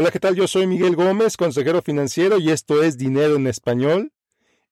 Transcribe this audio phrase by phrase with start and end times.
[0.00, 0.34] Hola, ¿qué tal?
[0.34, 4.14] Yo soy Miguel Gómez, consejero financiero y esto es Dinero en Español.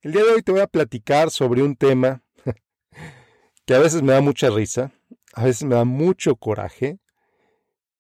[0.00, 2.22] El día de hoy te voy a platicar sobre un tema
[3.66, 4.90] que a veces me da mucha risa,
[5.34, 6.98] a veces me da mucho coraje.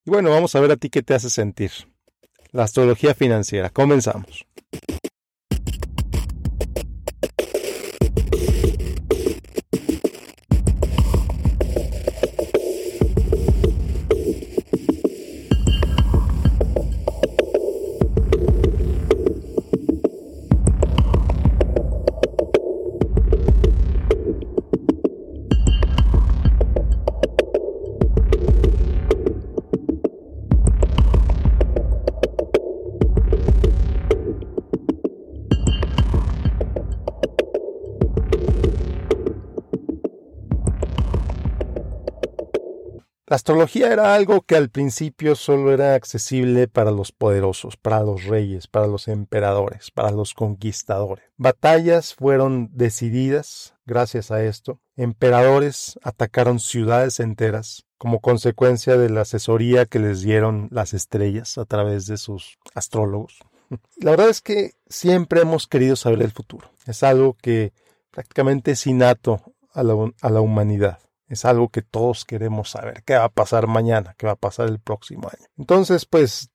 [0.06, 1.70] Y bueno, vamos a ver a ti qué te hace sentir.
[2.50, 3.68] La astrología financiera.
[3.68, 4.46] Comenzamos.
[43.28, 48.24] La astrología era algo que al principio solo era accesible para los poderosos, para los
[48.24, 51.26] reyes, para los emperadores, para los conquistadores.
[51.36, 54.80] Batallas fueron decididas gracias a esto.
[54.96, 61.66] Emperadores atacaron ciudades enteras como consecuencia de la asesoría que les dieron las estrellas a
[61.66, 63.40] través de sus astrólogos.
[63.98, 66.70] La verdad es que siempre hemos querido saber el futuro.
[66.86, 67.74] Es algo que
[68.10, 69.42] prácticamente es innato
[69.74, 70.98] a la, a la humanidad.
[71.28, 73.02] Es algo que todos queremos saber.
[73.04, 74.14] ¿Qué va a pasar mañana?
[74.16, 75.46] ¿Qué va a pasar el próximo año?
[75.58, 76.50] Entonces, pues,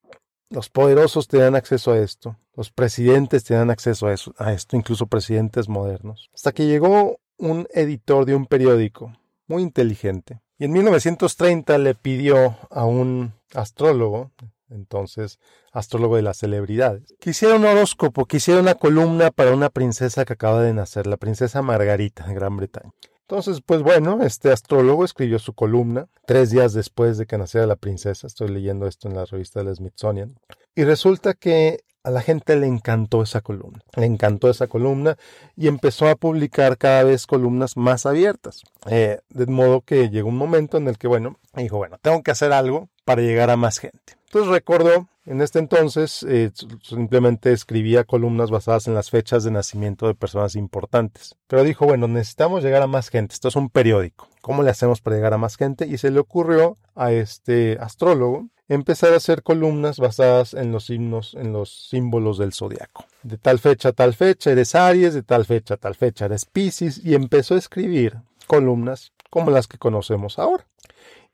[0.49, 2.37] los poderosos tenían acceso a esto.
[2.55, 6.29] Los presidentes tenían acceso a, eso, a esto, incluso presidentes modernos.
[6.33, 9.13] Hasta que llegó un editor de un periódico
[9.47, 10.41] muy inteligente.
[10.57, 14.31] Y en 1930 le pidió a un astrólogo,
[14.69, 15.39] entonces
[15.71, 20.25] astrólogo de las celebridades, que hiciera un horóscopo, que hiciera una columna para una princesa
[20.25, 22.91] que acaba de nacer, la princesa Margarita de Gran Bretaña.
[23.33, 27.75] Entonces, pues bueno, este astrólogo escribió su columna tres días después de que naciera la
[27.75, 28.27] princesa.
[28.27, 30.35] Estoy leyendo esto en la revista del Smithsonian.
[30.75, 33.79] Y resulta que a la gente le encantó esa columna.
[33.95, 35.17] Le encantó esa columna
[35.55, 38.61] y empezó a publicar cada vez columnas más abiertas.
[38.85, 42.29] Eh, de modo que llegó un momento en el que, bueno, dijo, bueno, tengo que
[42.29, 44.13] hacer algo para llegar a más gente.
[44.33, 46.49] Entonces recordó, en este entonces eh,
[46.81, 51.35] simplemente escribía columnas basadas en las fechas de nacimiento de personas importantes.
[51.45, 54.27] Pero dijo, bueno, necesitamos llegar a más gente, esto es un periódico.
[54.41, 55.85] ¿Cómo le hacemos para llegar a más gente?
[55.85, 61.35] Y se le ocurrió a este astrólogo empezar a hacer columnas basadas en los himnos,
[61.35, 63.05] en los símbolos del zodiaco.
[63.21, 66.45] De tal fecha a tal fecha eres Aries, de tal fecha a tal fecha eres
[66.45, 68.17] Pisces, y empezó a escribir
[68.47, 70.65] columnas como las que conocemos ahora.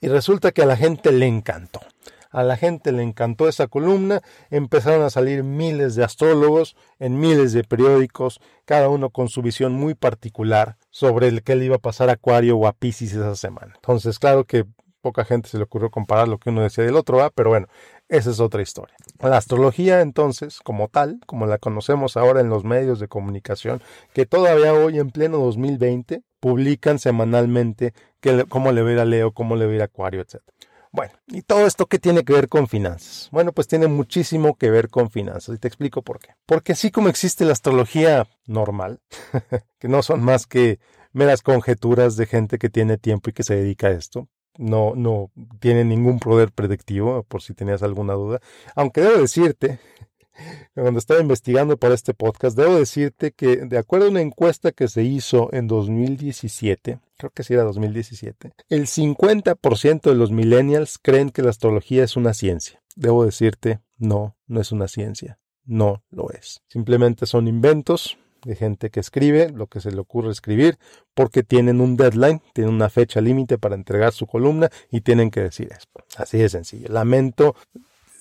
[0.02, 1.80] Y resulta que a la gente le encantó.
[2.30, 7.54] A la gente le encantó esa columna, empezaron a salir miles de astrólogos en miles
[7.54, 11.80] de periódicos, cada uno con su visión muy particular sobre el que le iba a
[11.80, 13.74] pasar a Acuario o a Pisces esa semana.
[13.76, 14.66] Entonces, claro que
[15.02, 17.68] poca gente se le ocurrió comparar lo que uno decía del otro, pero bueno,
[18.10, 18.96] esa es otra historia.
[19.20, 23.82] La astrología, entonces, como tal, como la conocemos ahora en los medios de comunicación,
[24.14, 27.94] que todavía hoy en pleno 2020 publican semanalmente
[28.50, 30.42] cómo le va a Leo, cómo le va Acuario, etc.
[30.92, 33.30] Bueno, ¿y todo esto qué tiene que ver con finanzas?
[33.32, 36.30] Bueno, pues tiene muchísimo que ver con finanzas y te explico por qué.
[36.48, 39.00] Porque así como existe la astrología normal,
[39.80, 40.80] que no son más que
[41.14, 44.28] meras conjeturas de gente que tiene tiempo y que se dedica a esto,
[44.58, 48.40] no, no tiene ningún poder predictivo, por si tenías alguna duda.
[48.76, 49.80] Aunque debo decirte,
[50.74, 54.88] cuando estaba investigando para este podcast, debo decirte que de acuerdo a una encuesta que
[54.88, 61.30] se hizo en 2017, creo que sí era 2017, el 50% de los millennials creen
[61.30, 62.82] que la astrología es una ciencia.
[62.96, 65.40] Debo decirte, no, no es una ciencia.
[65.66, 66.62] No lo es.
[66.68, 70.78] Simplemente son inventos de gente que escribe lo que se le ocurre escribir
[71.14, 75.42] porque tienen un deadline, tienen una fecha límite para entregar su columna y tienen que
[75.42, 75.88] decir eso.
[76.18, 76.88] Así de sencillo.
[76.90, 77.56] Lamento,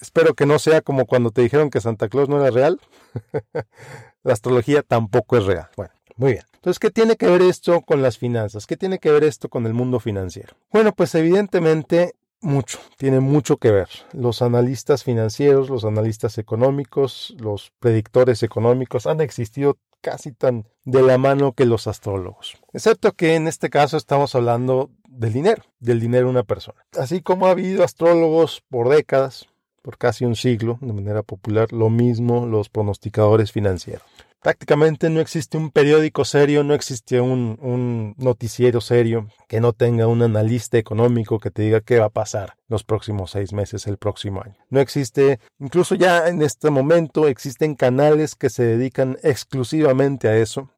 [0.00, 2.80] espero que no sea como cuando te dijeron que Santa Claus no era real.
[4.22, 5.68] La astrología tampoco es real.
[5.76, 6.44] Bueno, muy bien.
[6.54, 8.66] Entonces, ¿qué tiene que ver esto con las finanzas?
[8.66, 10.54] ¿Qué tiene que ver esto con el mundo financiero?
[10.72, 13.88] Bueno, pues evidentemente mucho, tiene mucho que ver.
[14.12, 21.18] Los analistas financieros, los analistas económicos, los predictores económicos han existido casi tan de la
[21.18, 22.56] mano que los astrólogos.
[22.72, 26.84] Excepto que en este caso estamos hablando del dinero, del dinero de una persona.
[26.96, 29.48] Así como ha habido astrólogos por décadas,
[29.88, 34.02] por casi un siglo, de manera popular, lo mismo los pronosticadores financieros
[34.42, 40.06] prácticamente no existe un periódico serio, no existe un, un, noticiero serio que no tenga
[40.06, 43.96] un analista económico que te diga qué va a pasar los próximos seis meses, el
[43.96, 44.54] próximo año.
[44.70, 50.70] No existe, incluso ya en este momento existen canales que se dedican exclusivamente a eso,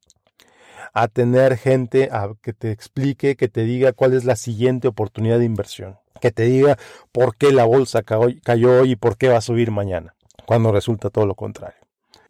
[0.92, 2.10] a tener gente
[2.42, 6.44] que te explique, que te diga cuál es la siguiente oportunidad de inversión, que te
[6.44, 6.78] diga
[7.12, 10.14] por qué la bolsa cayó, cayó y por qué va a subir mañana.
[10.46, 11.78] cuando resulta todo lo contrario.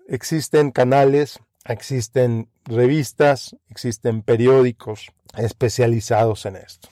[0.07, 6.89] Existen canales, existen revistas, existen periódicos especializados en esto.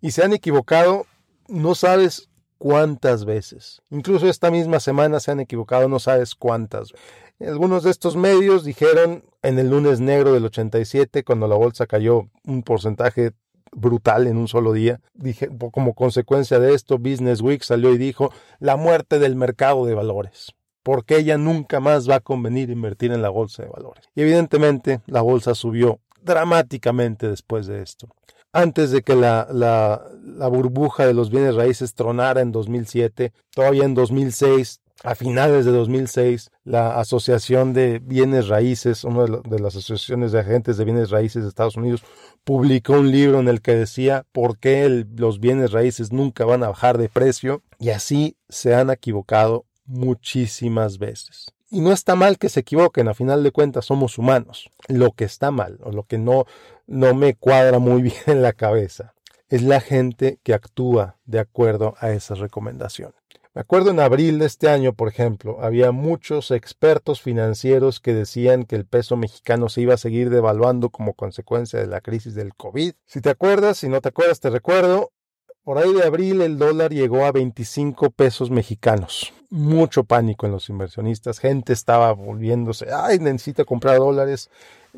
[0.00, 1.04] Y se han equivocado,
[1.48, 3.82] no sabes cuántas veces.
[3.90, 6.92] Incluso esta misma semana se han equivocado, no sabes cuántas.
[7.40, 12.28] Algunos de estos medios dijeron en el lunes negro del 87, cuando la bolsa cayó
[12.44, 13.32] un porcentaje
[13.70, 15.00] brutal en un solo día.
[15.70, 20.52] Como consecuencia de esto, Business Week salió y dijo la muerte del mercado de valores.
[20.82, 24.04] Porque ella nunca más va a convenir invertir en la bolsa de valores.
[24.16, 28.08] Y evidentemente la bolsa subió dramáticamente después de esto.
[28.52, 33.84] Antes de que la, la, la burbuja de los bienes raíces tronara en 2007, todavía
[33.84, 40.32] en 2006 a finales de 2006, la Asociación de Bienes Raíces, una de, las asociaciones
[40.32, 42.02] de agentes de bienes raíces de Estados Unidos,
[42.44, 46.68] publicó un libro en el que decía por qué los bienes raíces nunca van a
[46.68, 51.52] bajar de precio y así se han equivocado muchísimas veces.
[51.70, 54.70] Y no está mal que se equivoquen, a final de cuentas somos humanos.
[54.88, 56.46] Lo que está mal o lo que no,
[56.86, 59.14] no me cuadra muy bien en la cabeza
[59.48, 63.14] es la gente que actúa de acuerdo a esas recomendaciones.
[63.58, 68.62] Me acuerdo en abril de este año, por ejemplo, había muchos expertos financieros que decían
[68.62, 72.54] que el peso mexicano se iba a seguir devaluando como consecuencia de la crisis del
[72.54, 72.92] COVID.
[73.04, 75.10] Si te acuerdas, si no te acuerdas, te recuerdo,
[75.64, 79.32] por ahí de abril el dólar llegó a 25 pesos mexicanos.
[79.50, 84.50] Mucho pánico en los inversionistas, gente estaba volviéndose, ay, necesita comprar dólares,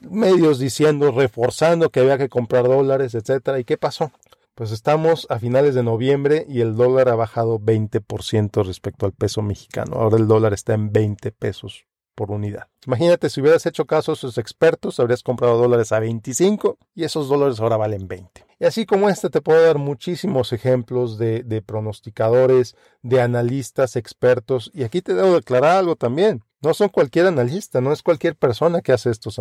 [0.03, 3.59] medios diciendo, reforzando que había que comprar dólares, etcétera.
[3.59, 4.13] ¿Y qué pasó?
[4.55, 9.43] Pues estamos a finales de noviembre y el dólar ha bajado 20% respecto al peso
[9.43, 9.97] mexicano.
[9.97, 12.69] Ahora el dólar está en 20 pesos por unidad.
[12.87, 17.29] Imagínate si hubieras hecho caso a esos expertos, habrías comprado dólares a 25 y esos
[17.29, 18.45] dólares ahora valen 20.
[18.59, 24.71] Y así como este te puedo dar muchísimos ejemplos de, de pronosticadores, de analistas, expertos.
[24.75, 26.45] Y aquí te debo declarar algo también.
[26.63, 29.41] No son cualquier analista, no es cualquier persona que hace estos,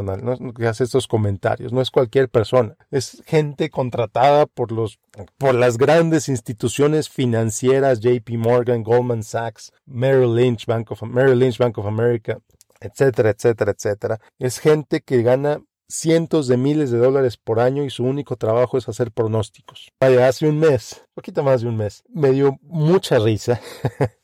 [0.57, 2.77] que hace estos comentarios, no es cualquier persona.
[2.91, 4.99] Es gente contratada por, los,
[5.37, 11.57] por las grandes instituciones financieras, JP Morgan, Goldman Sachs, Merrill Lynch, Bank of, Merrill Lynch,
[11.57, 12.39] Bank of America,
[12.79, 14.19] etcétera, etcétera, etcétera.
[14.37, 18.77] Es gente que gana cientos de miles de dólares por año y su único trabajo
[18.77, 19.91] es hacer pronósticos.
[19.99, 23.59] Hace un mes, poquito más de un mes, me dio mucha risa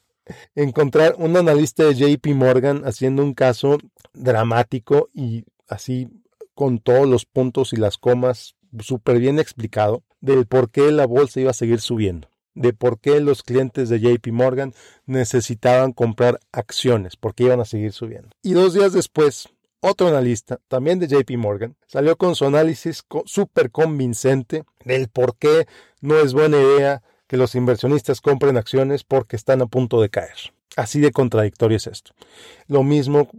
[0.56, 3.78] encontrar un analista de JP Morgan haciendo un caso
[4.14, 6.10] dramático y así
[6.54, 11.40] con todos los puntos y las comas súper bien explicado del por qué la bolsa
[11.40, 14.74] iba a seguir subiendo, de por qué los clientes de JP Morgan
[15.06, 18.30] necesitaban comprar acciones, porque iban a seguir subiendo.
[18.42, 19.50] Y dos días después,
[19.82, 25.68] otro analista, también de JP Morgan, salió con su análisis súper convincente del por qué
[26.02, 30.54] no es buena idea que los inversionistas compren acciones porque están a punto de caer.
[30.76, 32.14] Así de contradictorio es esto.
[32.68, 33.30] Lo mismo,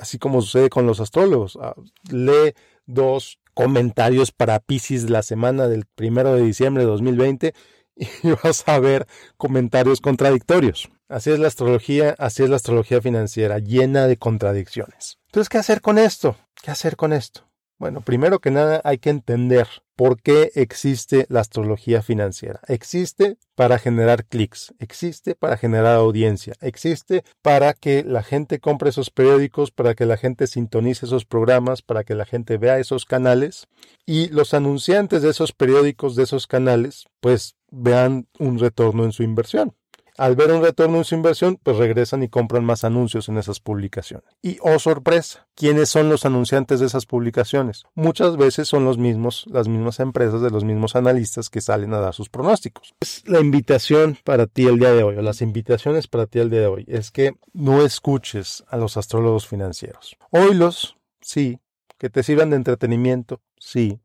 [0.00, 1.58] así como sucede con los astrólogos.
[1.60, 1.74] Ah,
[2.10, 2.54] lee
[2.86, 7.54] dos comentarios para Pisces la semana del primero de diciembre de 2020
[7.96, 8.06] y
[8.42, 9.06] vas a ver
[9.36, 10.90] comentarios contradictorios.
[11.08, 15.18] Así es la astrología, así es la astrología financiera, llena de contradicciones.
[15.26, 16.36] Entonces, ¿qué hacer con esto?
[16.62, 17.46] ¿Qué hacer con esto?
[17.78, 22.60] Bueno, primero que nada hay que entender por qué existe la astrología financiera.
[22.68, 29.10] Existe para generar clics, existe para generar audiencia, existe para que la gente compre esos
[29.10, 33.68] periódicos, para que la gente sintonice esos programas, para que la gente vea esos canales
[34.06, 39.22] y los anunciantes de esos periódicos, de esos canales, pues vean un retorno en su
[39.22, 39.74] inversión.
[40.16, 43.58] Al ver un retorno en su inversión, pues regresan y compran más anuncios en esas
[43.58, 44.24] publicaciones.
[44.42, 47.84] Y oh sorpresa, ¿quiénes son los anunciantes de esas publicaciones?
[47.94, 51.98] Muchas veces son los mismos, las mismas empresas de los mismos analistas que salen a
[51.98, 52.94] dar sus pronósticos.
[53.00, 56.50] Es la invitación para ti el día de hoy, o las invitaciones para ti el
[56.50, 60.16] día de hoy, es que no escuches a los astrólogos financieros.
[60.30, 61.58] Oílos, sí,
[61.98, 63.98] que te sirvan de entretenimiento, sí,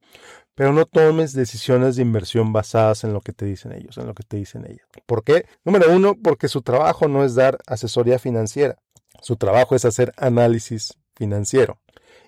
[0.59, 4.13] pero no tomes decisiones de inversión basadas en lo que te dicen ellos, en lo
[4.13, 4.85] que te dicen ellas.
[5.05, 5.45] ¿Por qué?
[5.63, 8.77] Número uno, porque su trabajo no es dar asesoría financiera,
[9.21, 11.79] su trabajo es hacer análisis financiero.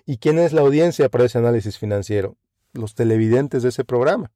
[0.06, 2.38] ¿Y quién es la audiencia para ese análisis financiero?
[2.72, 4.30] Los televidentes de ese programa,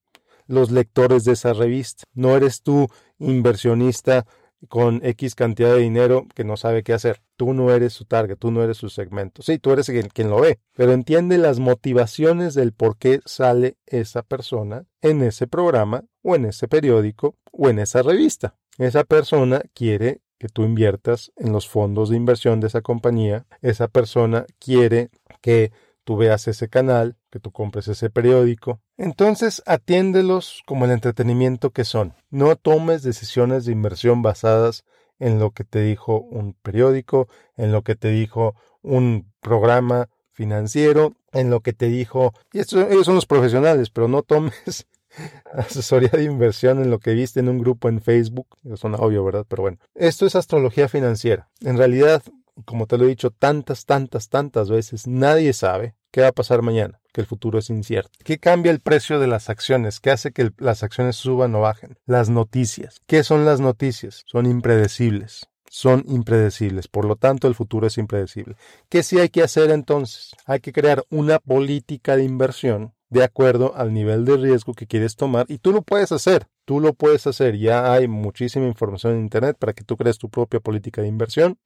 [0.47, 2.05] los lectores de esa revista.
[2.12, 2.88] No eres tú
[3.19, 4.26] inversionista
[4.68, 7.20] con X cantidad de dinero que no sabe qué hacer.
[7.36, 9.42] Tú no eres su target, tú no eres su segmento.
[9.42, 14.22] Sí, tú eres quien, lo ve, pero entiende las motivaciones del por qué sale esa
[14.22, 18.56] persona en ese programa o en ese periódico o en esa revista.
[18.78, 23.46] Esa persona quiere que tú inviertas en los fondos de inversión de esa compañía.
[23.62, 25.10] Esa persona quiere
[25.40, 25.72] que
[26.04, 28.81] tú veas ese canal, que tú compres ese periódico.
[28.97, 32.14] Entonces atiéndelos como el entretenimiento que son.
[32.31, 34.85] No tomes decisiones de inversión basadas
[35.19, 41.14] en lo que te dijo un periódico, en lo que te dijo un programa financiero,
[41.33, 44.87] en lo que te dijo, y ellos son los profesionales, pero no tomes
[45.52, 48.47] asesoría de inversión en lo que viste en un grupo en Facebook.
[48.64, 49.45] Eso suena obvio, ¿verdad?
[49.47, 51.49] Pero bueno, esto es astrología financiera.
[51.61, 52.23] En realidad,
[52.64, 56.62] como te lo he dicho tantas, tantas, tantas veces, nadie sabe qué va a pasar
[56.62, 58.11] mañana, que el futuro es incierto.
[58.25, 60.00] ¿Qué cambia el precio de las acciones?
[60.00, 61.99] ¿Qué hace que las acciones suban o bajen?
[62.06, 63.02] Las noticias.
[63.06, 64.23] ¿Qué son las noticias?
[64.25, 68.56] Son impredecibles son impredecibles, por lo tanto el futuro es impredecible.
[68.88, 70.30] ¿Qué sí hay que hacer entonces?
[70.46, 75.16] Hay que crear una política de inversión de acuerdo al nivel de riesgo que quieres
[75.16, 79.20] tomar y tú lo puedes hacer, tú lo puedes hacer, ya hay muchísima información en
[79.20, 81.58] Internet para que tú crees tu propia política de inversión,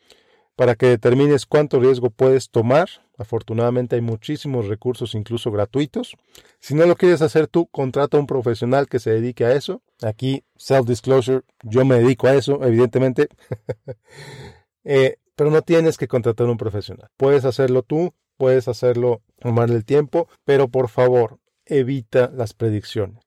[0.57, 2.89] para que determines cuánto riesgo puedes tomar.
[3.19, 6.17] Afortunadamente hay muchísimos recursos incluso gratuitos.
[6.59, 9.83] Si no lo quieres hacer tú, contrata a un profesional que se dedique a eso.
[10.03, 13.29] Aquí, self-disclosure, yo me dedico a eso, evidentemente.
[14.83, 17.11] Eh, pero no tienes que contratar a un profesional.
[17.19, 23.19] Puedes hacerlo tú, puedes hacerlo, tomarle el tiempo, pero por favor, evita las predicciones.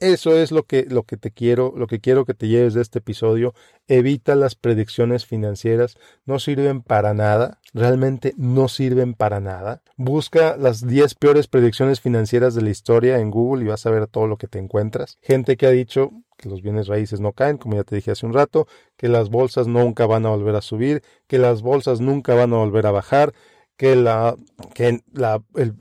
[0.00, 2.80] Eso es lo que, lo que te quiero, lo que quiero que te lleves de
[2.80, 3.52] este episodio.
[3.86, 9.82] Evita las predicciones financieras, no sirven para nada, realmente no sirven para nada.
[9.98, 14.06] Busca las 10 peores predicciones financieras de la historia en Google y vas a ver
[14.06, 15.18] todo lo que te encuentras.
[15.20, 18.24] Gente que ha dicho que los bienes raíces no caen, como ya te dije hace
[18.24, 18.66] un rato,
[18.96, 22.56] que las bolsas nunca van a volver a subir, que las bolsas nunca van a
[22.56, 23.34] volver a bajar,
[23.76, 24.34] que la
[24.74, 25.74] que la el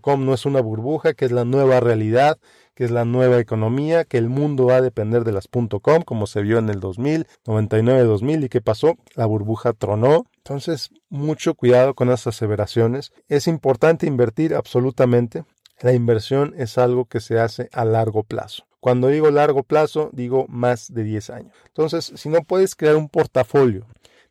[0.00, 2.38] com no es una burbuja, que es la nueva realidad,
[2.74, 6.26] que es la nueva economía, que el mundo va a depender de las .com, como
[6.26, 10.26] se vio en el 2000, 99-2000, y qué pasó, la burbuja tronó.
[10.38, 13.12] Entonces, mucho cuidado con esas aseveraciones.
[13.28, 15.44] Es importante invertir absolutamente.
[15.80, 18.64] La inversión es algo que se hace a largo plazo.
[18.80, 21.52] Cuando digo largo plazo, digo más de 10 años.
[21.66, 23.86] Entonces, si no puedes crear un portafolio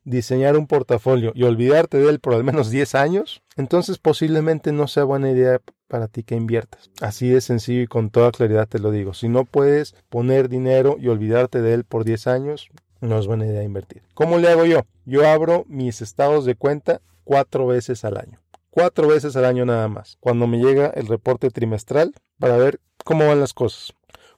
[0.07, 4.87] diseñar un portafolio y olvidarte de él por al menos 10 años, entonces posiblemente no
[4.87, 6.89] sea buena idea para ti que inviertas.
[7.01, 9.13] Así de sencillo y con toda claridad te lo digo.
[9.13, 12.69] Si no puedes poner dinero y olvidarte de él por 10 años,
[13.01, 14.01] no es buena idea invertir.
[14.13, 14.85] ¿Cómo le hago yo?
[15.05, 18.39] Yo abro mis estados de cuenta cuatro veces al año.
[18.69, 20.17] Cuatro veces al año nada más.
[20.21, 23.93] Cuando me llega el reporte trimestral para ver cómo van las cosas.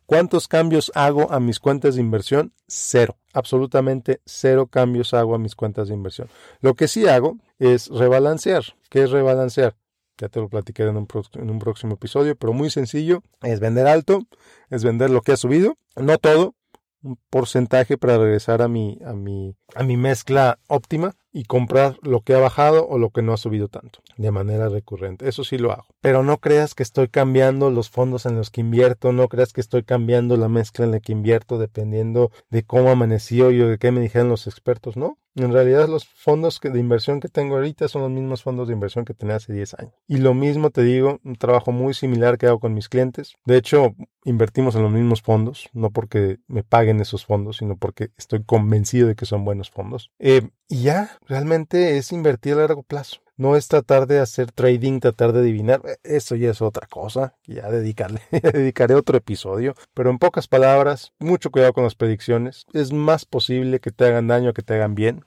[0.09, 2.51] ¿Cuántos cambios hago a mis cuentas de inversión?
[2.65, 3.19] Cero.
[3.31, 6.29] Absolutamente cero cambios hago a mis cuentas de inversión.
[6.61, 8.63] Lo que sí hago es rebalancear.
[8.89, 9.75] ¿Qué es rebalancear?
[10.17, 13.21] Ya te lo platiqué en un, en un próximo episodio, pero muy sencillo.
[13.43, 14.23] Es vender alto,
[14.71, 15.77] es vender lo que ha subido.
[15.95, 16.55] No todo,
[17.03, 22.21] un porcentaje para regresar a mi, a mi, a mi mezcla óptima y comprar lo
[22.21, 25.27] que ha bajado o lo que no ha subido tanto de manera recurrente.
[25.29, 25.86] Eso sí lo hago.
[26.01, 29.62] Pero no creas que estoy cambiando los fondos en los que invierto, no creas que
[29.62, 33.91] estoy cambiando la mezcla en la que invierto dependiendo de cómo amaneció o de qué
[33.91, 35.17] me dijeron los expertos, ¿no?
[35.36, 39.05] En realidad los fondos de inversión que tengo ahorita son los mismos fondos de inversión
[39.05, 39.93] que tenía hace 10 años.
[40.07, 43.36] Y lo mismo te digo, un trabajo muy similar que hago con mis clientes.
[43.45, 43.95] De hecho,
[44.25, 49.07] invertimos en los mismos fondos, no porque me paguen esos fondos, sino porque estoy convencido
[49.07, 50.12] de que son buenos fondos.
[50.19, 53.21] Eh, y ya, realmente es invertir a largo plazo.
[53.38, 55.81] No es tratar de hacer trading, tratar de adivinar.
[55.86, 57.36] Eh, eso ya es otra cosa.
[57.45, 59.75] Ya dedicarle, dedicaré otro episodio.
[59.93, 62.65] Pero en pocas palabras, mucho cuidado con las predicciones.
[62.74, 65.24] Es más posible que te hagan daño que te hagan bien.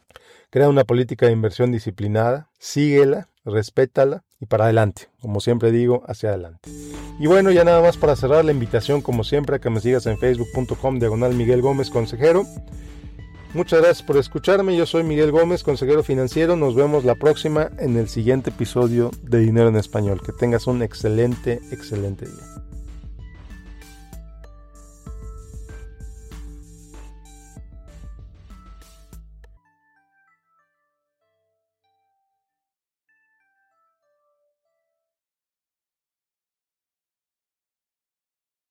[0.51, 2.51] Crea una política de inversión disciplinada.
[2.59, 5.09] Síguela, respétala y para adelante.
[5.23, 6.69] Como siempre digo, hacia adelante.
[7.19, 10.05] Y bueno, ya nada más para cerrar la invitación, como siempre, a que me sigas
[10.05, 12.45] en facebook.com diagonal Miguel Gómez Consejero.
[13.55, 14.75] Muchas gracias por escucharme.
[14.75, 16.57] Yo soy Miguel Gómez, consejero financiero.
[16.57, 20.23] Nos vemos la próxima en el siguiente episodio de Dinero en Español.
[20.25, 22.62] Que tengas un excelente, excelente día.